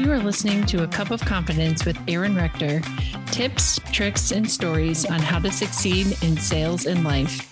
[0.00, 2.80] You are listening to A Cup of Confidence with Aaron Rector
[3.26, 7.49] tips, tricks, and stories on how to succeed in sales and life.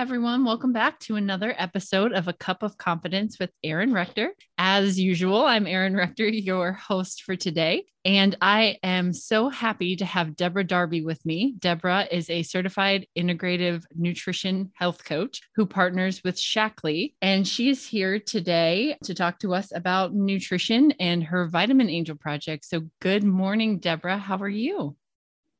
[0.00, 0.46] Everyone.
[0.46, 4.32] Welcome back to another episode of A Cup of Confidence with Aaron Rector.
[4.56, 7.84] As usual, I'm Aaron Rector, your host for today.
[8.06, 11.54] And I am so happy to have Debra Darby with me.
[11.58, 17.12] Debra is a certified integrative nutrition health coach who partners with Shaklee.
[17.20, 22.16] And she is here today to talk to us about nutrition and her Vitamin Angel
[22.16, 22.64] project.
[22.64, 24.16] So, good morning, Debra.
[24.16, 24.96] How are you?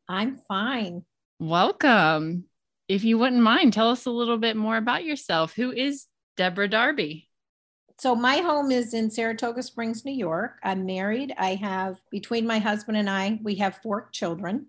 [0.08, 1.04] I'm fine.
[1.38, 2.44] Welcome
[2.90, 5.54] if you wouldn't mind, tell us a little bit more about yourself.
[5.54, 7.28] Who is Debra Darby?
[8.00, 10.58] So, my home is in Saratoga Springs, New York.
[10.64, 11.32] I'm married.
[11.38, 14.66] I have, between my husband and I, we have four children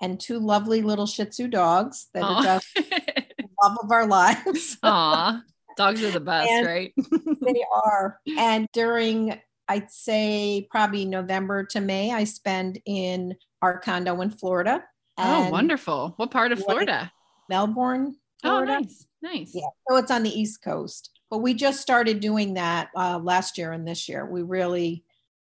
[0.00, 2.36] and two lovely little Shih Tzu dogs that Aww.
[2.36, 4.78] are just the love of our lives.
[4.84, 5.42] Aw,
[5.76, 6.94] dogs are the best, right?
[7.42, 8.20] they are.
[8.38, 14.84] And during, I'd say, probably November to May, I spend in our condo in Florida.
[15.18, 16.14] oh, wonderful.
[16.18, 17.10] What part of Florida?
[17.48, 18.72] Melbourne, oh, Florida.
[18.72, 19.50] Oh, nice, nice.
[19.54, 21.10] Yeah, so it's on the East Coast.
[21.30, 24.26] But we just started doing that uh, last year and this year.
[24.26, 25.04] We really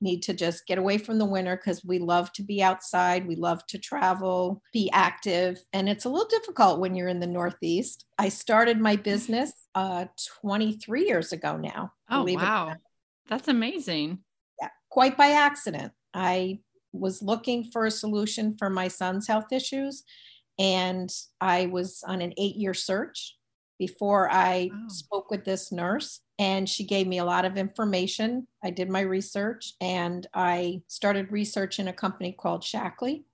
[0.01, 3.27] need to just get away from the winter because we love to be outside.
[3.27, 5.61] We love to travel, be active.
[5.73, 8.05] And it's a little difficult when you're in the Northeast.
[8.19, 10.07] I started my business uh,
[10.43, 11.93] 23 years ago now.
[12.11, 12.75] Oh, wow.
[13.29, 14.21] That's amazing.
[14.61, 15.93] Yeah, quite by accident.
[16.15, 16.61] I
[16.93, 20.05] was looking for a solution for my son's health issues
[20.59, 23.37] and I was on an eight year search
[23.79, 24.89] before I oh.
[24.89, 26.21] spoke with this nurse.
[26.39, 28.47] And she gave me a lot of information.
[28.63, 33.25] I did my research and I started researching a company called Shaklee.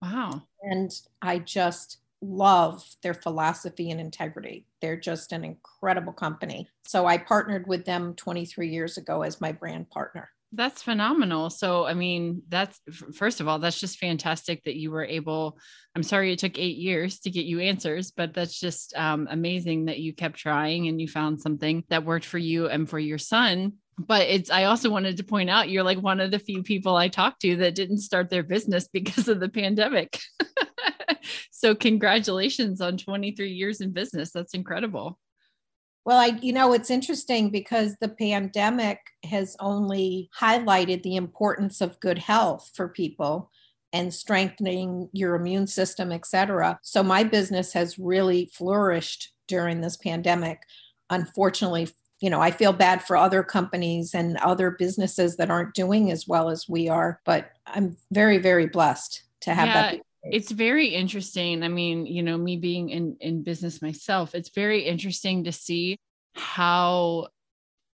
[0.00, 0.42] Wow.
[0.62, 4.66] And I just love their philosophy and integrity.
[4.80, 6.68] They're just an incredible company.
[6.84, 10.30] So I partnered with them 23 years ago as my brand partner.
[10.54, 11.48] That's phenomenal.
[11.48, 12.78] So, I mean, that's
[13.14, 15.58] first of all, that's just fantastic that you were able.
[15.96, 19.86] I'm sorry it took eight years to get you answers, but that's just um, amazing
[19.86, 23.16] that you kept trying and you found something that worked for you and for your
[23.18, 23.74] son.
[23.98, 26.96] But it's, I also wanted to point out you're like one of the few people
[26.96, 30.18] I talked to that didn't start their business because of the pandemic.
[31.50, 34.32] so, congratulations on 23 years in business.
[34.32, 35.18] That's incredible.
[36.04, 42.00] Well, I, you know, it's interesting because the pandemic has only highlighted the importance of
[42.00, 43.50] good health for people
[43.92, 46.78] and strengthening your immune system, et cetera.
[46.82, 50.62] So my business has really flourished during this pandemic.
[51.10, 51.88] Unfortunately,
[52.20, 56.26] you know, I feel bad for other companies and other businesses that aren't doing as
[56.26, 59.74] well as we are, but I'm very, very blessed to have yeah.
[59.74, 64.50] that it's very interesting i mean you know me being in in business myself it's
[64.50, 65.96] very interesting to see
[66.34, 67.26] how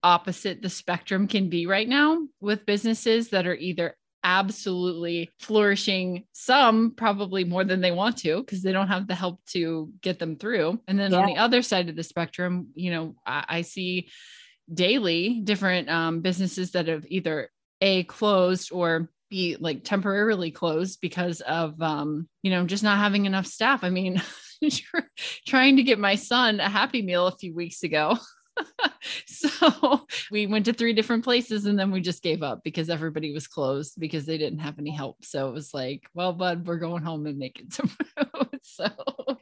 [0.03, 6.93] opposite the spectrum can be right now with businesses that are either absolutely flourishing some
[6.93, 10.37] probably more than they want to because they don't have the help to get them
[10.37, 11.19] through and then yeah.
[11.19, 14.09] on the other side of the spectrum you know i, I see
[14.73, 17.51] daily different um, businesses that have either
[17.83, 23.27] a closed or be like temporarily closed because of um, you know just not having
[23.27, 23.83] enough staff.
[23.83, 24.23] I mean
[25.47, 28.17] trying to get my son a happy meal a few weeks ago
[29.27, 33.33] so we went to three different places and then we just gave up because everybody
[33.33, 35.25] was closed because they didn't have any help.
[35.25, 38.49] So it was like, well, bud, we're going home and making some food.
[38.63, 38.87] so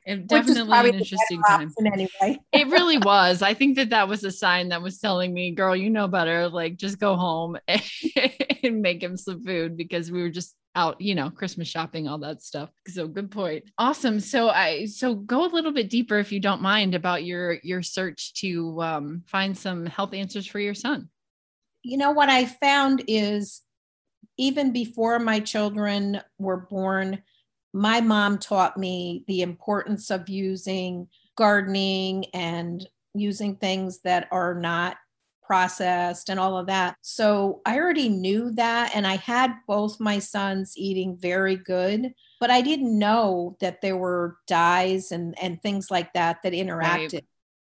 [0.06, 1.72] it definitely an interesting time.
[1.84, 2.38] Anyway.
[2.52, 3.42] it really was.
[3.42, 6.48] I think that that was a sign that was telling me, girl, you know better.
[6.48, 7.82] Like just go home and,
[8.62, 12.19] and make him some food because we were just out, you know, Christmas shopping, all
[12.19, 12.71] that stuff.
[12.88, 13.65] So good point.
[13.78, 14.21] Awesome.
[14.21, 17.83] So I so go a little bit deeper if you don't mind about your your
[17.83, 21.09] search to um, find some health answers for your son.
[21.83, 23.62] You know what I found is
[24.38, 27.22] even before my children were born,
[27.72, 34.97] my mom taught me the importance of using gardening and using things that are not
[35.53, 36.97] processed and all of that.
[37.03, 38.97] So I already knew that.
[38.97, 43.99] And I had both my sons eating very good, but I didn't know that there
[43.99, 47.25] were dyes and, and things like that that interacted right.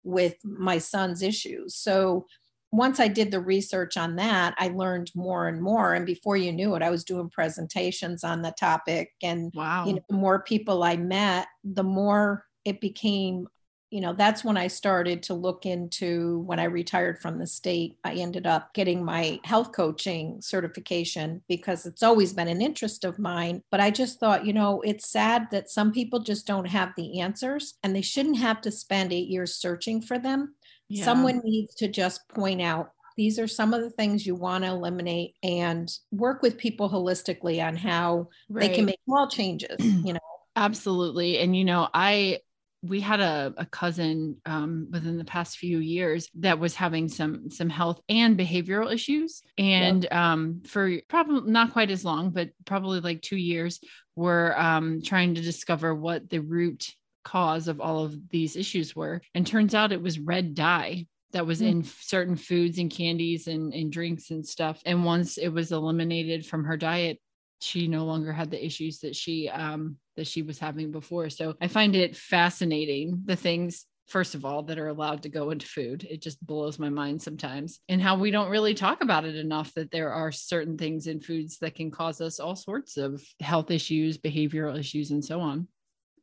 [0.03, 1.77] with my son's issues.
[1.77, 2.27] So
[2.73, 5.95] once I did the research on that, I learned more and more.
[5.95, 9.13] And before you knew it, I was doing presentations on the topic.
[9.23, 9.87] And wow.
[9.87, 13.47] you know, the more people I met, the more it became
[13.91, 17.97] you know, that's when I started to look into when I retired from the state.
[18.05, 23.19] I ended up getting my health coaching certification because it's always been an interest of
[23.19, 23.63] mine.
[23.71, 27.21] But I just thought, you know, it's sad that some people just don't have the
[27.21, 30.55] answers and they shouldn't have to spend eight years searching for them.
[30.89, 31.05] Yeah.
[31.05, 34.71] Someone needs to just point out these are some of the things you want to
[34.71, 38.69] eliminate and work with people holistically on how right.
[38.69, 40.21] they can make small changes, you know.
[40.55, 41.39] Absolutely.
[41.39, 42.39] And, you know, I,
[42.83, 47.51] we had a, a cousin um, within the past few years that was having some
[47.51, 50.15] some health and behavioral issues and yep.
[50.15, 53.81] um, for probably not quite as long but probably like two years
[54.15, 56.95] we were um, trying to discover what the root
[57.25, 61.47] cause of all of these issues were and turns out it was red dye that
[61.47, 61.69] was mm.
[61.69, 66.47] in certain foods and candies and, and drinks and stuff and once it was eliminated
[66.47, 67.21] from her diet
[67.61, 71.31] she no longer had the issues that she um that she was having before.
[71.31, 75.51] So i find it fascinating the things first of all that are allowed to go
[75.51, 76.07] into food.
[76.09, 77.81] It just blows my mind sometimes.
[77.91, 81.21] And how we don't really talk about it enough that there are certain things in
[81.21, 85.69] foods that can cause us all sorts of health issues behavioral issues and so on.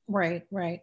[0.08, 0.80] Right right.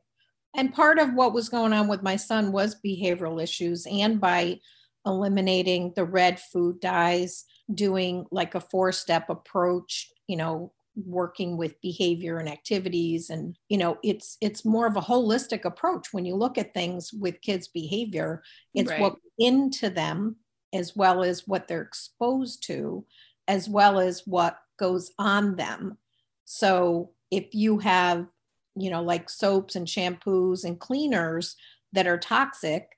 [0.55, 4.59] And part of what was going on with my son was behavioral issues and by
[5.05, 11.81] eliminating the red food dyes doing like a four step approach you know working with
[11.83, 16.09] behavior and activities and you know it's it's more of a holistic approach.
[16.13, 18.43] When you look at things with kids behavior
[18.75, 19.01] it's right.
[19.01, 20.37] what into them
[20.73, 23.05] as well as what they're exposed to
[23.47, 25.99] as well as what goes on them.
[26.47, 28.27] So if you have
[28.75, 31.57] you know like soaps and shampoos and cleaners
[31.93, 32.89] that are toxic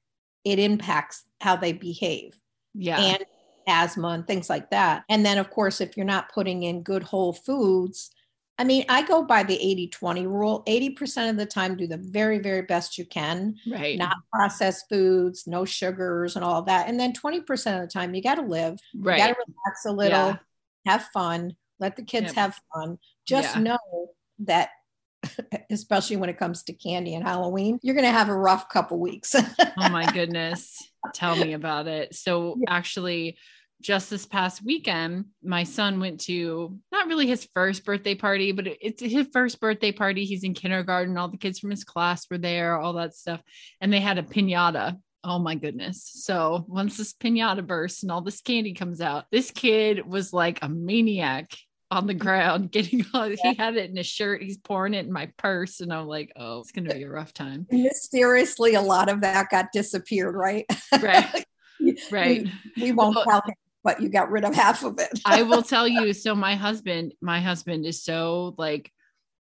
[0.44, 2.36] it impacts how they behave.
[2.74, 3.00] Yeah.
[3.00, 3.24] And
[3.68, 5.04] asthma and things like that.
[5.08, 8.10] And then, of course, if you're not putting in good whole foods,
[8.56, 10.62] I mean, I go by the 80 20 rule.
[10.66, 13.56] 80% of the time, do the very, very best you can.
[13.68, 13.98] Right.
[13.98, 16.88] Not processed foods, no sugars, and all that.
[16.88, 17.40] And then 20%
[17.74, 18.78] of the time, you got to live.
[18.96, 19.18] Right.
[19.18, 20.36] You got to relax a little, yeah.
[20.86, 22.34] have fun, let the kids yep.
[22.36, 22.98] have fun.
[23.26, 23.62] Just yeah.
[23.62, 24.08] know
[24.40, 24.70] that
[25.70, 28.98] especially when it comes to candy and Halloween, you're going to have a rough couple
[28.98, 29.34] weeks.
[29.78, 30.76] oh my goodness.
[31.12, 32.14] Tell me about it.
[32.14, 32.74] So, yeah.
[32.74, 33.36] actually,
[33.80, 38.66] just this past weekend, my son went to not really his first birthday party, but
[38.80, 40.24] it's his first birthday party.
[40.24, 41.18] He's in kindergarten.
[41.18, 43.42] All the kids from his class were there, all that stuff.
[43.80, 44.96] And they had a pinata.
[45.22, 46.10] Oh my goodness.
[46.14, 50.58] So once this pinata bursts and all this candy comes out, this kid was like
[50.62, 51.50] a maniac
[51.90, 53.36] on the ground getting all, yeah.
[53.42, 56.32] he had it in his shirt he's pouring it in my purse and i'm like
[56.36, 60.66] oh it's to be a rough time mysteriously a lot of that got disappeared right
[61.00, 61.44] right
[62.10, 62.46] right
[62.76, 65.42] we, we won't well, tell him but you got rid of half of it i
[65.42, 68.90] will tell you so my husband my husband is so like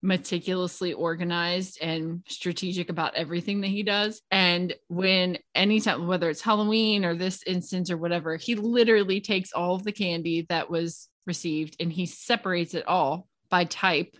[0.02, 4.22] meticulously organized and strategic about everything that he does.
[4.30, 9.74] And when anytime, whether it's Halloween or this instance or whatever, he literally takes all
[9.74, 14.16] of the candy that was received and he separates it all by type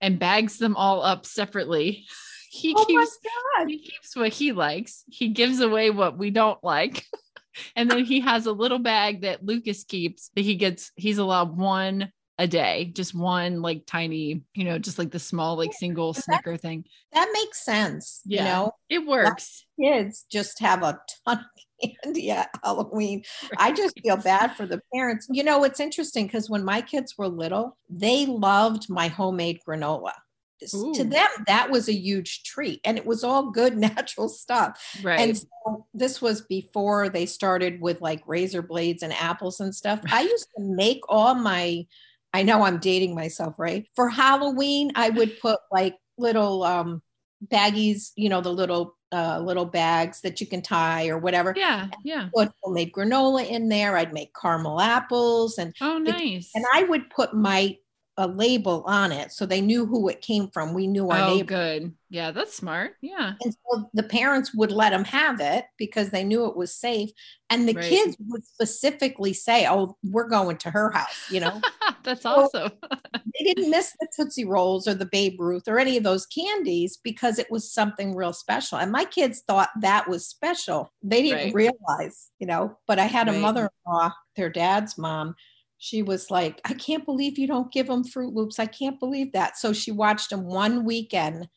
[0.00, 2.06] and bags them all up separately.
[2.54, 3.18] He oh keeps
[3.66, 5.04] he keeps what he likes.
[5.08, 7.06] He gives away what we don't like.
[7.76, 11.56] and then he has a little bag that Lucas keeps that he gets he's allowed
[11.56, 16.12] one a day, just one like tiny, you know, just like the small like single
[16.12, 16.84] that, snicker thing.
[17.12, 18.20] That makes sense.
[18.24, 19.64] Yeah, you know, it works.
[19.80, 23.22] Kids just have a ton of candy at Halloween.
[23.42, 23.52] Right.
[23.58, 25.26] I just feel bad for the parents.
[25.30, 30.12] You know, it's interesting because when my kids were little, they loved my homemade granola.
[30.74, 30.94] Ooh.
[30.94, 34.80] To them, that was a huge treat, and it was all good natural stuff.
[35.02, 35.20] Right.
[35.20, 40.00] And so this was before they started with like razor blades and apples and stuff.
[40.10, 41.84] I used to make all my
[42.32, 43.86] I know I'm dating myself, right?
[43.94, 47.02] For Halloween, I would put like little um
[47.46, 51.52] baggies, you know, the little uh, little bags that you can tie or whatever.
[51.54, 52.30] Yeah, yeah.
[52.34, 53.96] Put homemade granola in there.
[53.96, 56.50] I'd make caramel apples and oh, nice.
[56.54, 57.76] and I would put my
[58.18, 60.74] a label on it so they knew who it came from.
[60.74, 61.46] We knew our oh, neighbor.
[61.46, 61.94] good.
[62.10, 62.92] Yeah, that's smart.
[63.00, 63.32] Yeah.
[63.42, 67.10] And so the parents would let them have it because they knew it was safe.
[67.48, 67.84] And the right.
[67.84, 71.58] kids would specifically say, Oh, we're going to her house, you know?
[72.04, 72.72] that's so awesome.
[73.14, 76.98] they didn't miss the Tootsie Rolls or the Baby Ruth or any of those candies
[77.02, 78.78] because it was something real special.
[78.78, 80.92] And my kids thought that was special.
[81.02, 81.54] They didn't right.
[81.54, 85.34] realize, you know, but I had a mother in law, their dad's mom
[85.82, 88.60] she was like, I can't believe you don't give them Froot Loops.
[88.60, 89.58] I can't believe that.
[89.58, 91.48] So she watched them one weekend,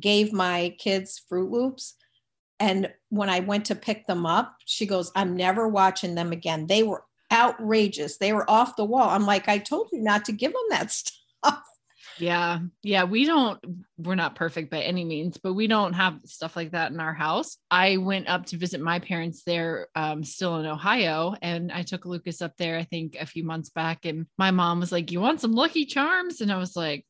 [0.00, 1.94] gave my kids Froot Loops.
[2.58, 6.66] And when I went to pick them up, she goes, I'm never watching them again.
[6.66, 8.18] They were outrageous.
[8.18, 9.08] They were off the wall.
[9.08, 11.62] I'm like, I told you not to give them that stuff.
[12.18, 12.58] Yeah.
[12.82, 13.04] Yeah.
[13.04, 13.60] We don't,
[13.96, 17.14] we're not perfect by any means, but we don't have stuff like that in our
[17.14, 17.58] house.
[17.70, 22.04] I went up to visit my parents there, um, still in Ohio, and I took
[22.04, 24.04] Lucas up there, I think a few months back.
[24.04, 26.40] And my mom was like, You want some Lucky Charms?
[26.40, 27.04] And I was like,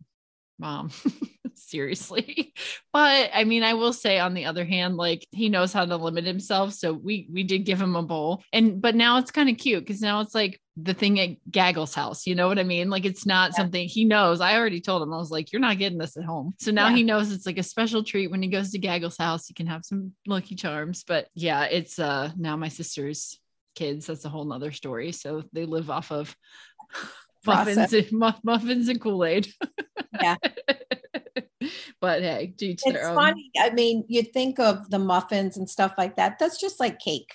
[0.58, 0.90] Mom,
[1.54, 2.52] seriously.
[2.92, 5.96] But I mean, I will say on the other hand, like he knows how to
[5.96, 6.72] limit himself.
[6.72, 8.42] So we we did give him a bowl.
[8.52, 11.94] And but now it's kind of cute because now it's like the thing at Gaggle's
[11.94, 12.26] house.
[12.26, 12.90] You know what I mean?
[12.90, 13.56] Like it's not yeah.
[13.56, 14.40] something he knows.
[14.40, 16.54] I already told him, I was like, you're not getting this at home.
[16.58, 16.96] So now yeah.
[16.96, 19.46] he knows it's like a special treat when he goes to Gaggle's house.
[19.46, 21.04] He can have some lucky charms.
[21.06, 23.38] But yeah, it's uh now my sister's
[23.74, 24.06] kids.
[24.06, 25.12] That's a whole nother story.
[25.12, 26.34] So they live off of
[27.48, 29.48] muffins and, muffins and Kool-Aid.
[30.20, 30.36] Yeah.
[32.00, 33.50] but hey, do it's funny.
[33.58, 36.38] I mean, you think of the muffins and stuff like that.
[36.38, 37.32] That's just like cake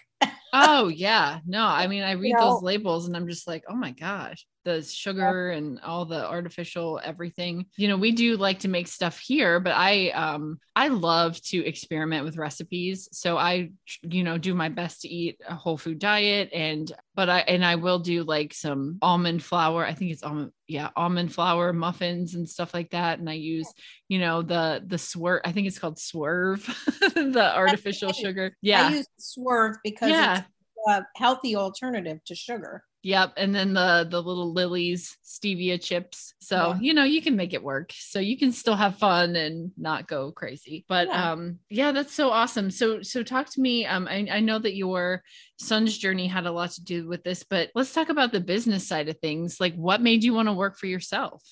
[0.54, 3.64] oh yeah no i mean i read you know, those labels and i'm just like
[3.68, 5.58] oh my gosh the sugar yeah.
[5.58, 7.66] and all the artificial everything.
[7.78, 11.66] You know we do like to make stuff here but i um i love to
[11.66, 13.10] experiment with recipes.
[13.12, 17.30] So i you know do my best to eat a whole food diet and but
[17.30, 19.86] i and i will do like some almond flour.
[19.86, 23.20] I think it's almond yeah almond flour muffins and stuff like that.
[23.20, 23.72] And i use
[24.08, 26.66] you know the the swerve i think it's called swerve
[27.16, 28.56] the artificial sugar.
[28.62, 28.88] Yeah.
[28.88, 30.38] i use swerve because yeah.
[30.38, 30.48] it's
[30.88, 33.34] a healthy alternative to sugar Yep.
[33.36, 36.34] And then the the little Lily's, stevia chips.
[36.40, 36.80] So, yeah.
[36.80, 37.92] you know, you can make it work.
[37.94, 40.86] So you can still have fun and not go crazy.
[40.88, 41.32] But yeah.
[41.32, 42.72] um yeah, that's so awesome.
[42.72, 43.86] So so talk to me.
[43.86, 45.22] Um I, I know that your
[45.60, 48.88] son's journey had a lot to do with this, but let's talk about the business
[48.88, 49.60] side of things.
[49.60, 51.44] Like what made you want to work for yourself?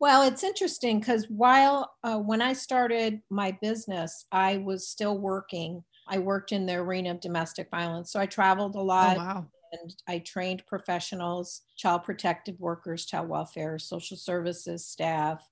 [0.00, 5.84] Well, it's interesting because while uh, when I started my business, I was still working.
[6.08, 8.10] I worked in the arena of domestic violence.
[8.10, 9.16] So I traveled a lot.
[9.16, 15.46] Oh, wow and I trained professionals, child protective workers, child welfare, social services staff,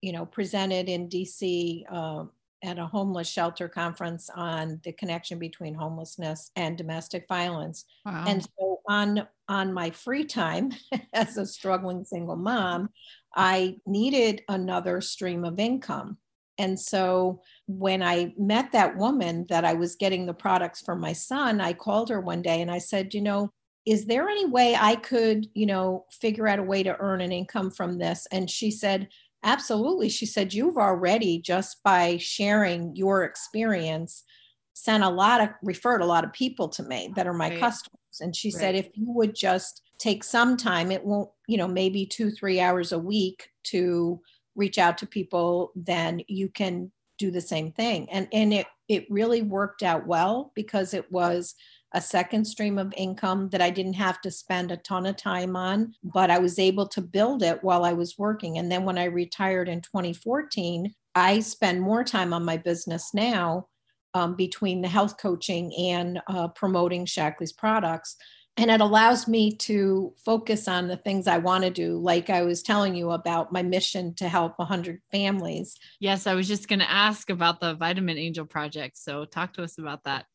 [0.00, 2.30] you know, presented in DC um,
[2.62, 7.84] at a homeless shelter conference on the connection between homelessness and domestic violence.
[8.04, 8.24] Wow.
[8.26, 10.72] And so on on my free time
[11.12, 12.90] as a struggling single mom,
[13.34, 16.18] I needed another stream of income.
[16.58, 21.12] And so when I met that woman that I was getting the products for my
[21.12, 23.50] son, I called her one day and I said, you know,
[23.86, 27.32] is there any way I could, you know, figure out a way to earn an
[27.32, 28.26] income from this?
[28.30, 29.08] And she said,
[29.42, 30.08] absolutely.
[30.08, 34.24] She said, you've already just by sharing your experience
[34.72, 37.60] sent a lot of referred a lot of people to me that are my right.
[37.60, 38.20] customers.
[38.20, 38.60] And she right.
[38.60, 42.60] said, if you would just take some time, it won't, you know, maybe two, three
[42.60, 44.20] hours a week to
[44.56, 48.08] reach out to people, then you can do the same thing.
[48.10, 51.54] And and it it really worked out well because it was
[51.94, 55.54] a second stream of income that I didn't have to spend a ton of time
[55.54, 58.58] on, but I was able to build it while I was working.
[58.58, 63.68] And then when I retired in 2014, I spend more time on my business now
[64.12, 68.16] um, between the health coaching and uh, promoting Shaklee's products
[68.56, 71.98] and it allows me to focus on the things I want to do.
[71.98, 75.76] Like I was telling you about my mission to help 100 families.
[75.98, 78.96] Yes, I was just going to ask about the Vitamin Angel project.
[78.96, 80.26] So, talk to us about that.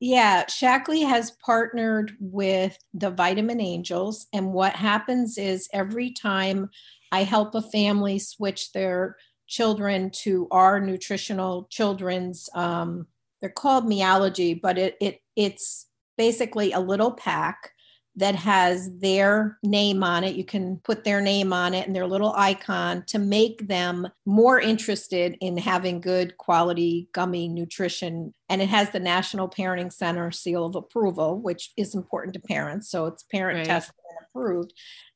[0.00, 4.26] Yeah, Shaklee has partnered with the Vitamin Angels.
[4.34, 6.68] And what happens is every time
[7.10, 9.16] I help a family switch their
[9.46, 13.06] children to our nutritional children's, um,
[13.40, 17.70] they're called Meology, but it, it it's basically a little pack
[18.16, 20.36] that has their name on it.
[20.36, 24.60] You can put their name on it and their little icon to make them more
[24.60, 28.32] interested in having good quality gummy nutrition.
[28.48, 32.88] And it has the National Parenting Center seal of approval, which is important to parents.
[32.88, 33.66] So it's parent right.
[33.66, 34.74] tested and approved.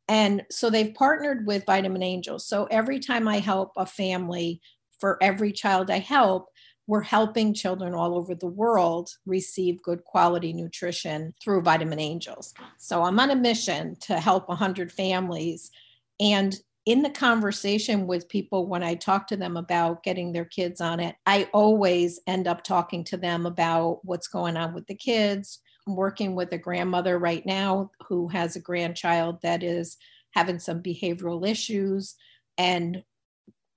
[0.08, 2.46] And so they've partnered with Vitamin Angels.
[2.46, 4.60] So every time I help a family,
[4.98, 6.48] for every child I help,
[6.88, 12.54] we're helping children all over the world receive good quality nutrition through Vitamin Angels.
[12.78, 15.70] So I'm on a mission to help 100 families.
[16.18, 20.80] And in the conversation with people, when I talk to them about getting their kids
[20.80, 24.94] on it, I always end up talking to them about what's going on with the
[24.94, 25.58] kids.
[25.86, 29.98] I'm working with a grandmother right now who has a grandchild that is
[30.30, 32.14] having some behavioral issues
[32.56, 33.02] and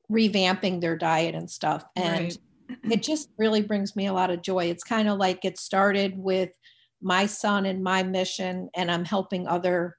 [0.10, 1.84] revamping their diet and stuff.
[1.98, 2.38] And right
[2.84, 4.66] it just really brings me a lot of joy.
[4.66, 6.50] It's kind of like it started with
[7.02, 9.98] my son and my mission, and I'm helping other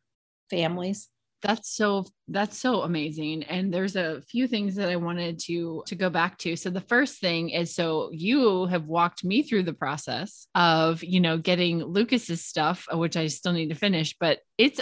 [0.51, 1.09] families.
[1.43, 3.43] That's so that's so amazing.
[3.45, 6.55] And there's a few things that I wanted to to go back to.
[6.55, 11.21] So the first thing is so you have walked me through the process of, you
[11.21, 14.81] know, getting Lucas's stuff, which I still need to finish, but it's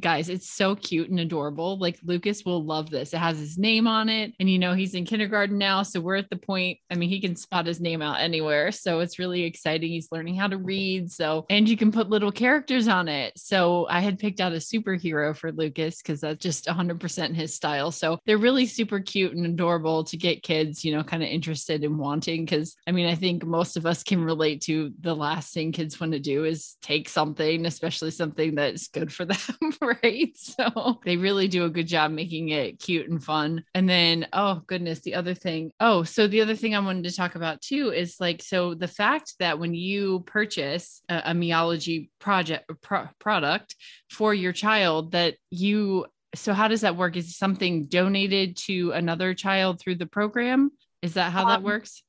[0.00, 1.78] guys, it's so cute and adorable.
[1.78, 3.14] Like Lucas will love this.
[3.14, 4.34] It has his name on it.
[4.40, 5.82] And you know, he's in kindergarten now.
[5.82, 8.72] So we're at the point, I mean, he can spot his name out anywhere.
[8.72, 9.90] So it's really exciting.
[9.90, 11.10] He's learning how to read.
[11.10, 13.38] So, and you can put little characters on it.
[13.38, 17.90] So I had picked out a superhero for Lucas because that's just 100% his style.
[17.90, 21.84] So they're really super cute and adorable to get kids, you know, kind of interested
[21.84, 22.46] in wanting.
[22.46, 25.98] Cause I mean, I think most of us can relate to the last thing kids
[26.00, 29.38] want to do is take something, especially something that's good for them,
[30.02, 30.36] right?
[30.58, 33.64] So they really do a good job making it cute and fun.
[33.74, 35.72] And then, oh goodness, the other thing.
[35.78, 38.88] Oh, so the other thing I wanted to talk about too is like, so the
[38.88, 43.76] fact that when you purchase a, a Meology project pro- product
[44.10, 47.16] for your child, that you so how does that work?
[47.16, 50.70] Is something donated to another child through the program?
[51.02, 52.02] Is that how um, that works?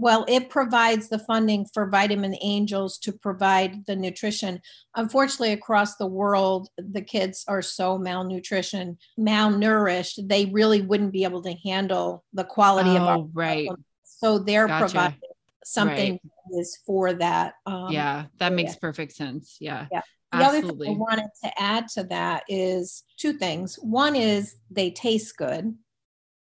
[0.00, 4.60] Well, it provides the funding for Vitamin Angels to provide the nutrition.
[4.96, 11.42] Unfortunately, across the world, the kids are so malnutrition, malnourished, they really wouldn't be able
[11.42, 13.68] to handle the quality oh, of our right.
[14.04, 14.84] So they're gotcha.
[14.84, 15.20] providing
[15.64, 16.60] something right.
[16.60, 17.54] is for that.
[17.66, 19.58] Um, yeah, that makes perfect sense.
[19.60, 19.86] Yeah.
[19.92, 20.02] Yeah.
[20.32, 20.68] The Absolutely.
[20.68, 23.76] other thing I wanted to add to that is two things.
[23.76, 25.74] One is they taste good.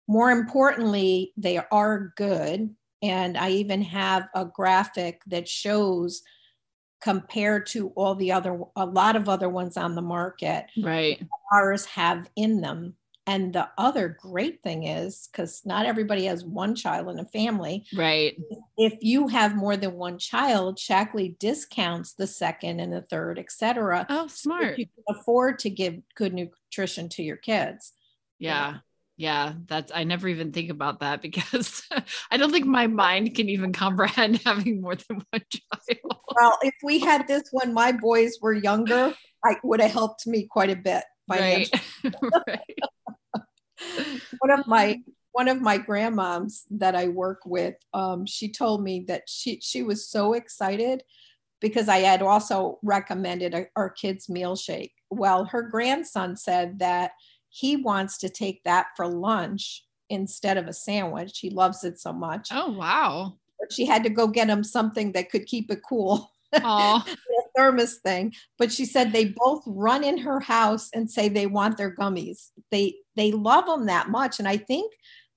[0.07, 6.23] More importantly, they are good and I even have a graphic that shows
[7.01, 10.65] compared to all the other, a lot of other ones on the market.
[10.81, 11.21] Right.
[11.53, 12.95] Ours have in them.
[13.27, 17.85] And the other great thing is because not everybody has one child in a family.
[17.95, 18.37] Right.
[18.77, 24.05] If you have more than one child, Shaklee discounts the second and the third, etc.
[24.09, 24.75] Oh, smart.
[24.75, 27.93] So you can afford to give good nutrition to your kids.
[28.37, 28.77] Yeah
[29.17, 31.83] yeah that's i never even think about that because
[32.31, 36.73] i don't think my mind can even comprehend having more than one child well if
[36.83, 40.75] we had this when my boys were younger i would have helped me quite a
[40.75, 41.69] bit right.
[42.47, 42.59] right.
[44.39, 44.99] one of my
[45.31, 49.83] one of my grandmoms that i work with um, she told me that she she
[49.83, 51.03] was so excited
[51.61, 57.11] because i had also recommended a, our kids meal shake well her grandson said that
[57.55, 61.39] he wants to take that for lunch instead of a sandwich.
[61.39, 62.49] He loves it so much.
[62.51, 63.37] Oh, wow.
[63.57, 66.29] But she had to go get him something that could keep it cool.
[66.53, 67.03] a
[67.55, 68.33] thermos thing.
[68.57, 72.49] But she said they both run in her house and say they want their gummies.
[72.71, 74.39] They they love them that much.
[74.39, 74.93] And I think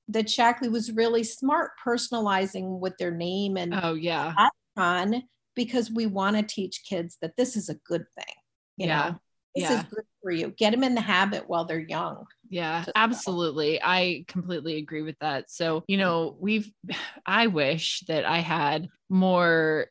[0.08, 4.32] that Shaklee was really smart personalizing with their name and oh yeah
[4.76, 5.24] icon
[5.56, 8.34] because we want to teach kids that this is a good thing.
[8.76, 9.10] yeah.
[9.10, 9.20] Know?
[9.58, 9.78] This yeah.
[9.78, 10.50] is good for you.
[10.56, 12.24] Get them in the habit while they're young.
[12.48, 13.80] Yeah, absolutely.
[13.82, 15.50] I completely agree with that.
[15.50, 16.70] So, you know, we've,
[17.26, 19.86] I wish that I had more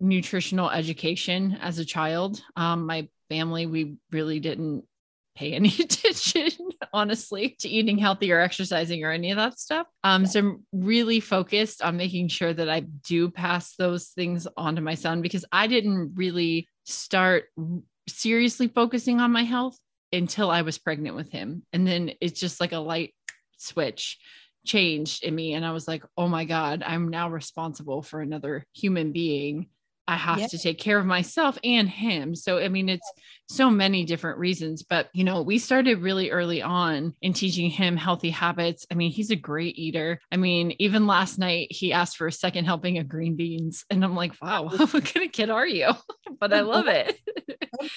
[0.00, 2.42] nutritional education as a child.
[2.56, 4.84] Um, my family, we really didn't
[5.34, 6.50] pay any attention,
[6.92, 9.86] honestly, to eating healthy or exercising or any of that stuff.
[10.04, 14.76] Um, so I'm really focused on making sure that I do pass those things on
[14.76, 17.44] to my son because I didn't really start
[18.12, 19.78] seriously focusing on my health
[20.12, 21.64] until I was pregnant with him.
[21.72, 23.14] And then it's just like a light
[23.56, 24.18] switch
[24.64, 25.54] changed in me.
[25.54, 29.68] And I was like, oh my God, I'm now responsible for another human being
[30.12, 30.46] I have yeah.
[30.48, 32.34] to take care of myself and him.
[32.34, 33.10] So, I mean, it's
[33.48, 37.96] so many different reasons, but you know, we started really early on in teaching him
[37.96, 38.86] healthy habits.
[38.90, 40.20] I mean, he's a great eater.
[40.30, 44.04] I mean, even last night he asked for a second helping of green beans, and
[44.04, 45.92] I'm like, wow, what kind of kid are you?
[46.40, 47.18] but I love it.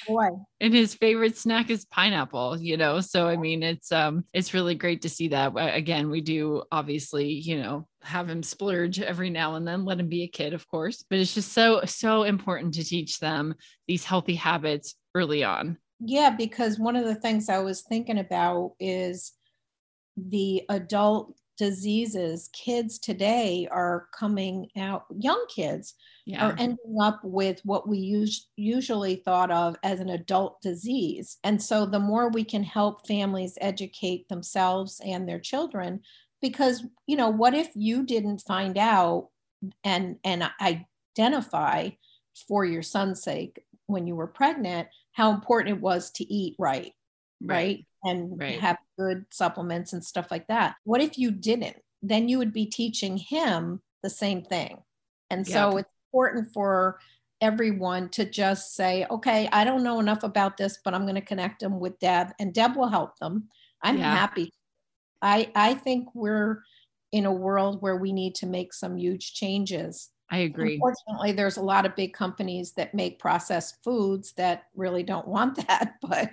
[0.08, 0.30] boy.
[0.62, 3.02] and his favorite snack is pineapple, you know.
[3.02, 5.52] So, I mean, it's um, it's really great to see that.
[5.58, 10.08] Again, we do obviously, you know, have him splurge every now and then let him
[10.08, 13.54] be a kid of course but it's just so so important to teach them
[13.88, 15.78] these healthy habits early on.
[16.00, 19.34] Yeah because one of the things i was thinking about is
[20.18, 22.50] the adult diseases.
[22.54, 25.94] Kids today are coming out young kids
[26.26, 26.48] yeah.
[26.48, 31.38] are ending up with what we us- usually thought of as an adult disease.
[31.44, 36.02] And so the more we can help families educate themselves and their children
[36.46, 39.30] because you know what if you didn't find out
[39.84, 41.90] and and identify
[42.48, 46.94] for your son's sake when you were pregnant how important it was to eat right
[47.42, 47.86] right, right?
[48.04, 48.60] and right.
[48.60, 52.68] have good supplements and stuff like that what if you didn't then you would be
[52.68, 54.78] teaching him the same thing
[55.32, 55.80] and so yep.
[55.80, 57.00] it's important for
[57.42, 61.22] everyone to just say okay i don't know enough about this but i'm going to
[61.22, 63.48] connect them with deb and deb will help them
[63.82, 64.16] i'm yeah.
[64.16, 64.54] happy
[65.26, 66.62] I, I think we're
[67.12, 70.74] in a world where we need to make some huge changes I agree.
[70.74, 75.56] Unfortunately, there's a lot of big companies that make processed foods that really don't want
[75.68, 76.32] that, but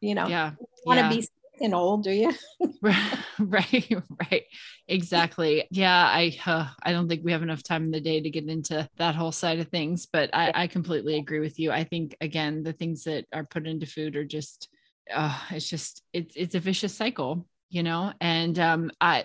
[0.00, 0.52] you know, yeah,
[0.84, 1.20] want to yeah.
[1.20, 1.28] be
[1.60, 2.32] and old, do you?
[3.40, 3.92] right,
[4.30, 4.44] right,
[4.86, 5.66] exactly.
[5.72, 8.48] Yeah, I uh, I don't think we have enough time in the day to get
[8.48, 11.72] into that whole side of things, but I, I completely agree with you.
[11.72, 14.68] I think again, the things that are put into food are just,
[15.12, 19.24] uh, it's just it's it's a vicious cycle you know and um i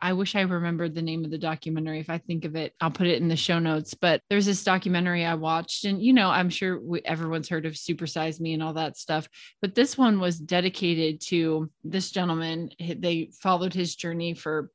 [0.00, 2.72] i wish i remembered the name of the documentary if i think of it.
[2.80, 6.12] I'll put it in the show notes but there's this documentary i watched and you
[6.12, 9.28] know i'm sure we, everyone's heard of supersize me and all that stuff
[9.60, 12.70] but this one was dedicated to this gentleman.
[12.78, 14.70] They followed his journey for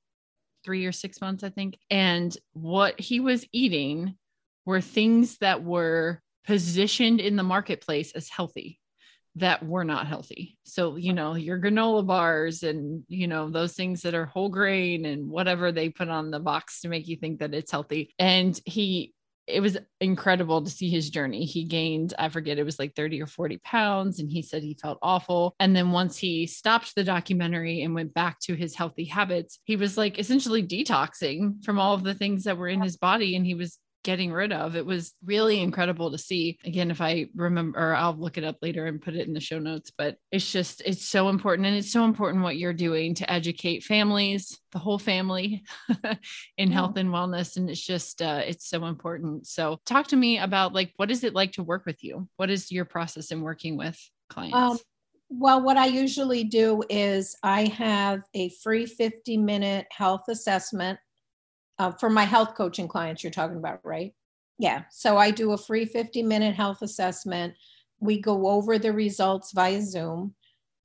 [0.64, 4.16] three or six months i think and what he was eating
[4.66, 8.80] were things that were positioned in the marketplace as healthy
[9.38, 10.58] that were not healthy.
[10.64, 15.06] So, you know, your granola bars and, you know, those things that are whole grain
[15.06, 18.14] and whatever they put on the box to make you think that it's healthy.
[18.18, 19.14] And he,
[19.46, 21.46] it was incredible to see his journey.
[21.46, 24.78] He gained, I forget, it was like 30 or 40 pounds, and he said he
[24.82, 25.56] felt awful.
[25.60, 29.78] And then once he stopped the documentary and went back to his healthy habits, he
[29.78, 33.38] was like essentially detoxing from all of the things that were in his body.
[33.38, 34.78] And he was getting rid of.
[34.78, 36.58] It was really incredible to see.
[36.64, 39.42] Again, if I remember, or I'll look it up later and put it in the
[39.42, 41.68] show notes, but it's just, it's so important.
[41.68, 45.66] And it's so important what you're doing to educate families, the whole family
[46.58, 47.58] in health and wellness.
[47.58, 49.46] And it's just, uh, it's so important.
[49.46, 52.30] So talk to me about like, what is it like to work with you?
[52.38, 54.56] What is your process in working with clients?
[54.56, 54.78] Um,
[55.30, 60.98] well, what I usually do is I have a free 50 minute health assessment
[61.80, 64.14] uh, for my health coaching clients you're talking about right?
[64.60, 64.84] Yeah.
[64.90, 67.54] So i do a free 50 minute health assessment.
[68.00, 70.36] We go over the results via zoom.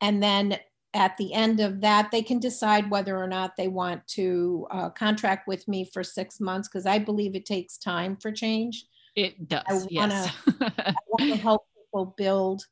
[0.01, 0.59] And then
[0.95, 4.91] at the end of that they can decide whether or not they want to uh,
[4.91, 8.85] contract with me for six months because i believe it takes time for change.
[9.17, 10.37] It does I wanna, yes.
[10.79, 12.67] I want to help people build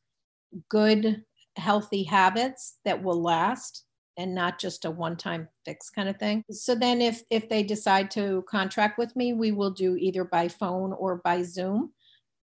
[0.69, 1.25] good
[1.57, 3.85] healthy habits that will last
[4.21, 6.45] and not just a one-time fix kind of thing.
[6.51, 10.49] So then if if they decide to contract with me, we will do either by
[10.49, 11.93] phone or by Zoom.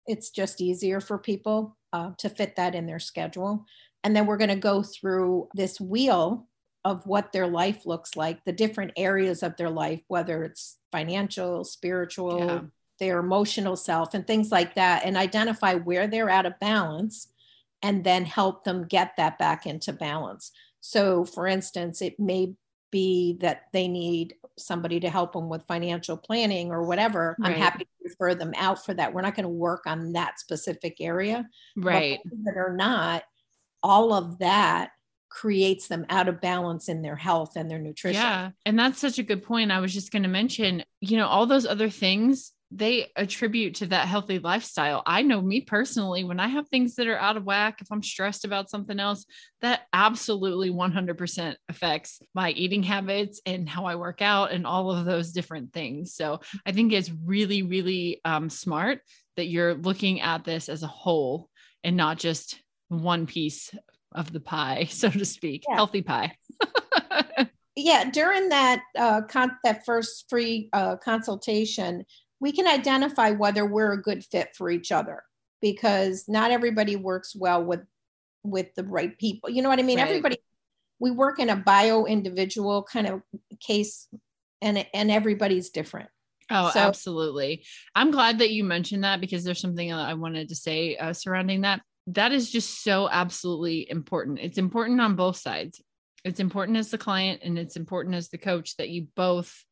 [0.06, 3.64] It's just easier for people uh, to fit that in their schedule.
[4.04, 6.46] And then we're going to go through this wheel
[6.84, 11.64] of what their life looks like, the different areas of their life, whether it's financial,
[11.64, 12.60] spiritual, yeah.
[13.00, 17.32] their emotional self, and things like that, and identify where they're out of balance
[17.82, 20.52] and then help them get that back into balance.
[20.88, 22.54] So, for instance, it may
[22.92, 27.34] be that they need somebody to help them with financial planning or whatever.
[27.40, 27.50] Right.
[27.50, 29.12] I'm happy to refer them out for that.
[29.12, 31.48] We're not going to work on that specific area.
[31.76, 32.20] Right.
[32.24, 33.24] But or not,
[33.82, 34.92] all of that
[35.28, 38.22] creates them out of balance in their health and their nutrition.
[38.22, 38.50] Yeah.
[38.64, 39.72] And that's such a good point.
[39.72, 43.86] I was just going to mention, you know, all those other things they attribute to
[43.86, 45.02] that healthy lifestyle.
[45.06, 48.02] I know me personally, when I have things that are out of whack, if I'm
[48.02, 49.24] stressed about something else,
[49.60, 55.04] that absolutely 100% affects my eating habits and how I work out and all of
[55.04, 56.14] those different things.
[56.14, 59.00] So I think it's really, really um, smart
[59.36, 61.48] that you're looking at this as a whole
[61.84, 63.72] and not just one piece
[64.12, 65.76] of the pie, so to speak, yeah.
[65.76, 66.32] healthy pie.
[67.76, 72.04] yeah, during that uh, con- that first free uh, consultation,
[72.40, 75.22] we can identify whether we're a good fit for each other
[75.62, 77.80] because not everybody works well with
[78.42, 79.50] with the right people.
[79.50, 79.98] You know what i mean?
[79.98, 80.08] Right.
[80.08, 80.38] everybody
[80.98, 83.22] we work in a bio individual kind of
[83.60, 84.08] case
[84.62, 86.08] and and everybody's different.
[86.50, 87.64] Oh so, absolutely.
[87.94, 91.62] I'm glad that you mentioned that because there's something i wanted to say uh, surrounding
[91.62, 91.82] that.
[92.08, 94.38] That is just so absolutely important.
[94.40, 95.82] It's important on both sides.
[96.24, 99.64] It's important as the client and it's important as the coach that you both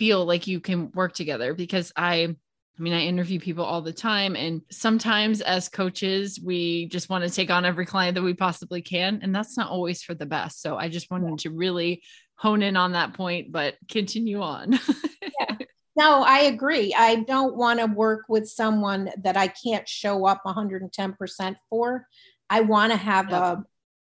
[0.00, 2.34] feel like you can work together because I
[2.78, 7.22] I mean, I interview people all the time, and sometimes as coaches, we just want
[7.24, 10.24] to take on every client that we possibly can, and that's not always for the
[10.24, 10.62] best.
[10.62, 12.02] So I just wanted to really
[12.36, 14.72] hone in on that point, but continue on.
[15.40, 15.56] yeah.
[15.94, 16.94] No, I agree.
[16.96, 22.06] I don't want to work with someone that I can't show up 110% for.
[22.48, 23.62] I want to have a,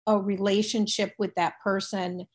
[0.07, 2.27] a relationship with that person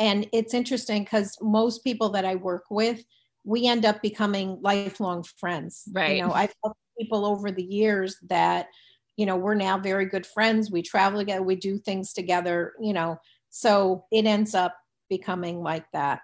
[0.00, 3.04] and it's interesting because most people that I work with,
[3.44, 5.84] we end up becoming lifelong friends.
[5.92, 6.16] Right.
[6.16, 8.68] You know, I've helped people over the years that,
[9.16, 10.70] you know, we're now very good friends.
[10.70, 13.18] We travel together, we do things together, you know,
[13.50, 14.74] so it ends up
[15.10, 16.20] becoming like that.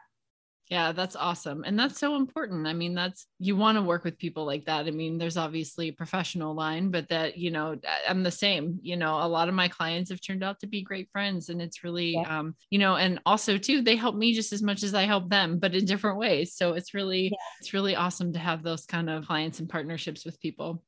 [0.68, 1.62] Yeah, that's awesome.
[1.64, 2.66] And that's so important.
[2.66, 4.86] I mean, that's you want to work with people like that.
[4.86, 7.76] I mean, there's obviously a professional line, but that, you know,
[8.08, 8.80] I'm the same.
[8.82, 11.62] You know, a lot of my clients have turned out to be great friends and
[11.62, 12.38] it's really yeah.
[12.38, 15.30] um, you know, and also too, they help me just as much as I help
[15.30, 16.54] them, but in different ways.
[16.54, 17.38] So it's really yeah.
[17.60, 20.82] it's really awesome to have those kind of clients and partnerships with people.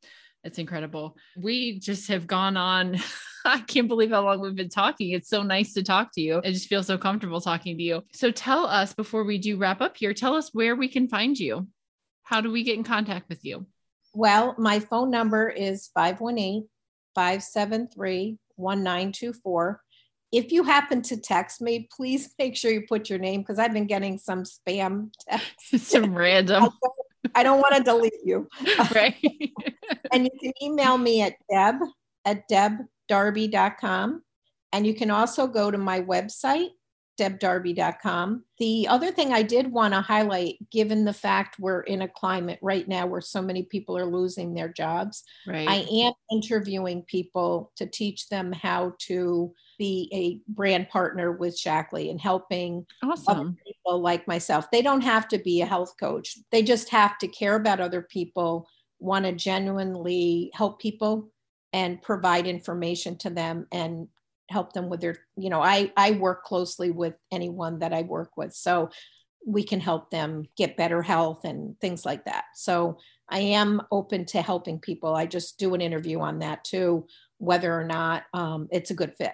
[0.45, 1.17] It's incredible.
[1.37, 2.97] We just have gone on.
[3.45, 5.11] I can't believe how long we've been talking.
[5.11, 6.41] It's so nice to talk to you.
[6.45, 8.03] I just feel so comfortable talking to you.
[8.13, 11.39] So tell us before we do wrap up here, tell us where we can find
[11.39, 11.67] you.
[12.25, 13.67] How do we get in contact with you?
[14.15, 16.69] Well, my phone number is 518
[17.15, 19.81] 573 1924.
[20.31, 23.73] If you happen to text me, please make sure you put your name because I've
[23.73, 25.89] been getting some spam texts.
[25.89, 26.65] some random.
[26.65, 26.75] I don't
[27.61, 28.49] want to delete you.
[28.95, 29.17] Right.
[30.13, 31.77] and you can email me at deb
[32.25, 34.23] at debdarby.com.
[34.73, 36.71] And you can also go to my website,
[37.19, 38.45] debdarby.com.
[38.59, 42.59] The other thing I did want to highlight, given the fact we're in a climate
[42.63, 45.69] right now where so many people are losing their jobs, right.
[45.69, 52.11] I am interviewing people to teach them how to be a brand partner with Shaklee
[52.11, 53.57] and helping awesome.
[53.67, 54.71] people like myself.
[54.71, 56.39] They don't have to be a health coach.
[56.51, 61.31] They just have to care about other people, want to genuinely help people
[61.73, 64.09] and provide information to them and
[64.49, 68.37] help them with their, you know, I I work closely with anyone that I work
[68.37, 68.55] with.
[68.55, 68.91] So
[69.47, 72.45] we can help them get better health and things like that.
[72.55, 75.15] So I am open to helping people.
[75.15, 77.07] I just do an interview on that too,
[77.39, 79.33] whether or not um, it's a good fit.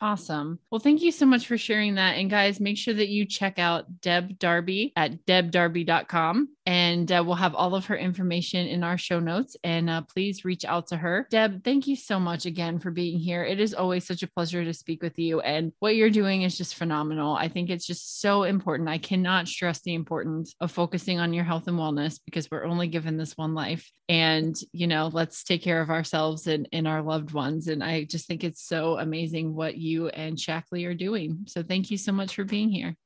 [0.00, 0.60] Awesome.
[0.70, 2.18] Well, thank you so much for sharing that.
[2.18, 7.34] And guys, make sure that you check out Deb Darby at debdarby.com and uh, we'll
[7.34, 9.56] have all of her information in our show notes.
[9.64, 11.26] And uh, please reach out to her.
[11.30, 13.42] Deb, thank you so much again for being here.
[13.42, 15.40] It is always such a pleasure to speak with you.
[15.40, 17.34] And what you're doing is just phenomenal.
[17.34, 18.90] I think it's just so important.
[18.90, 22.88] I cannot stress the importance of focusing on your health and wellness because we're only
[22.88, 23.90] given this one life.
[24.10, 27.68] And, you know, let's take care of ourselves and, and our loved ones.
[27.68, 31.44] And I just think it's so amazing what you you and Shaklee are doing.
[31.46, 32.96] So thank you so much for being here.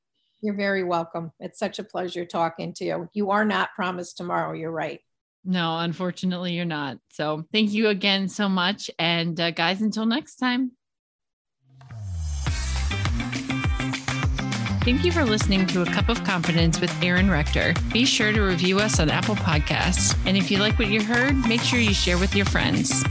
[0.41, 1.31] You're very welcome.
[1.39, 3.09] It's such a pleasure talking to you.
[3.13, 4.53] You are not promised tomorrow.
[4.53, 4.99] You're right.
[5.45, 6.97] No, unfortunately, you're not.
[7.11, 8.91] So thank you again so much.
[8.99, 10.71] And uh, guys, until next time.
[14.83, 17.73] Thank you for listening to A Cup of Confidence with Aaron Rector.
[17.93, 20.17] Be sure to review us on Apple Podcasts.
[20.25, 23.01] And if you like what you heard, make sure you share with your friends.